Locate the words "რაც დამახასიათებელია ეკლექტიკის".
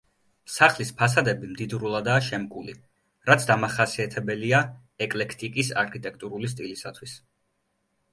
3.31-5.71